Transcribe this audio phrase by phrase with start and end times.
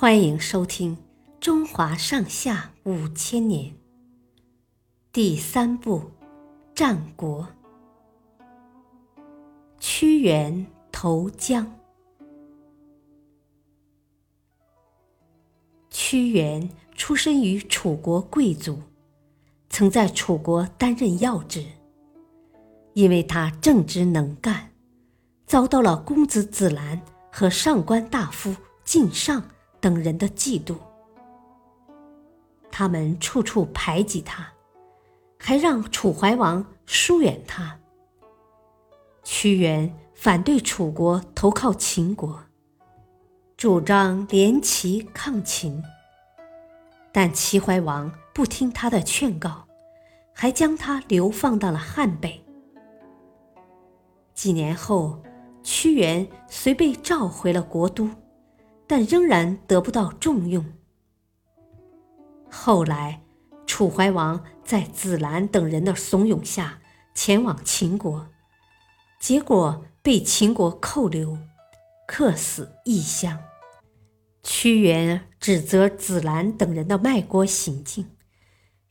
[0.00, 0.96] 欢迎收听
[1.40, 3.66] 《中华上下五千年》
[5.12, 5.98] 第三部
[6.74, 7.46] 《战国》。
[9.78, 11.70] 屈原投江。
[15.90, 18.80] 屈原出身于楚国贵族，
[19.68, 21.62] 曾在楚国担任要职。
[22.94, 24.70] 因为他正直能干，
[25.44, 26.98] 遭到了公子子兰
[27.30, 29.42] 和上官大夫靳尚
[29.80, 30.76] 等人的嫉妒。
[32.70, 34.46] 他们处处排挤他，
[35.38, 37.78] 还让楚怀王疏远他。
[39.22, 42.40] 屈原反对楚国投靠秦国，
[43.56, 45.82] 主张联齐抗秦。
[47.12, 49.66] 但齐怀王不听他的劝告，
[50.32, 52.42] 还将他流放到了汉北。
[54.32, 55.20] 几年后，
[55.62, 58.08] 屈原虽被召回了国都，
[58.90, 60.64] 但仍然得不到重用。
[62.50, 63.22] 后来，
[63.64, 66.80] 楚怀王在子兰等人的怂恿下
[67.14, 68.26] 前往秦国，
[69.20, 71.38] 结果被秦国扣留，
[72.04, 73.38] 客死异乡。
[74.42, 78.08] 屈原指责子兰等人的卖国行径，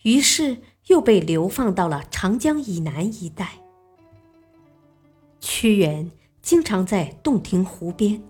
[0.03, 3.59] 于是又被流放到了长江以南一带。
[5.41, 6.09] 屈原
[6.41, 8.23] 经常在洞庭湖边、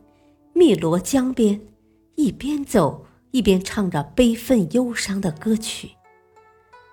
[0.54, 1.62] 汨罗江边，
[2.16, 5.92] 一边走一边唱着悲愤忧伤的歌曲。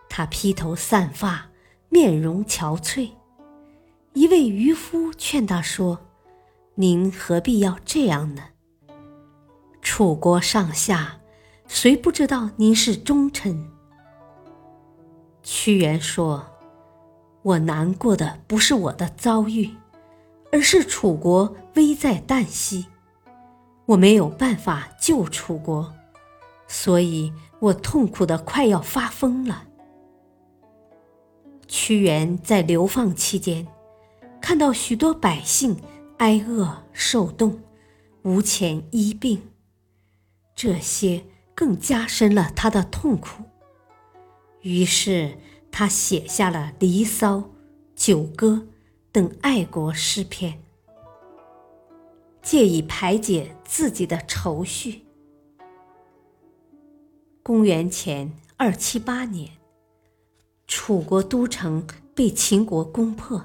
[0.09, 1.51] 他披头散发，
[1.89, 3.11] 面容憔悴。
[4.13, 5.99] 一位渔夫劝他说
[6.77, 8.43] ：“您何必要这样呢？
[9.83, 11.21] 楚国上下，
[11.67, 13.69] 谁不知道您是忠臣？”
[15.43, 16.47] 屈原说
[17.43, 19.71] ：“我难过的不是我的遭遇。”
[20.53, 22.87] 而是楚国危在旦夕，
[23.87, 25.95] 我没有办法救楚国，
[26.69, 29.69] 所以我痛苦的快要发疯了。
[31.67, 33.67] 屈原在流放期间，
[34.41, 35.77] 看到许多百姓
[36.19, 37.61] 挨饿受冻，
[38.23, 39.43] 无钱医病，
[40.55, 41.25] 这些
[41.55, 43.45] 更加深了他的痛苦。
[44.63, 45.39] 于是
[45.71, 47.37] 他写下了《离骚》
[47.95, 48.67] 《九歌》。
[49.13, 50.63] 等爱国诗篇，
[52.47, 55.03] 借以排解自己的愁绪。
[57.43, 59.51] 公元前二七八年，
[60.69, 61.85] 楚国都城
[62.15, 63.45] 被秦国攻破。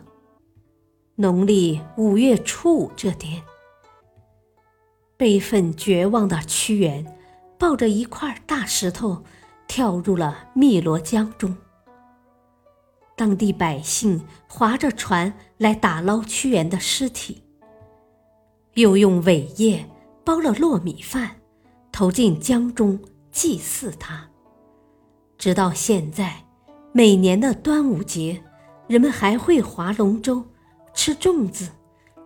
[1.16, 3.42] 农历五月初五这天，
[5.18, 7.18] 悲愤绝望的屈原
[7.58, 9.24] 抱着一块大石头，
[9.68, 11.58] 跳入了汨罗江中。
[13.18, 17.42] 当地百姓划着船来打捞屈原的尸体，
[18.76, 19.86] 又用苇叶
[20.24, 21.36] 包了糯米饭，
[21.92, 23.00] 投进江中
[23.32, 24.30] 祭祀他。
[25.38, 26.46] 直到现在，
[26.94, 28.44] 每年的端午节，
[28.88, 30.46] 人们还会划龙舟、
[30.94, 31.70] 吃粽子，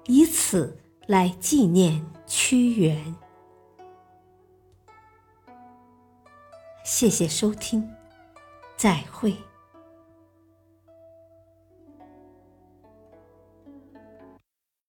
[0.05, 3.15] 以此来纪念屈原。
[6.83, 7.89] 谢谢收听，
[8.77, 9.35] 再会。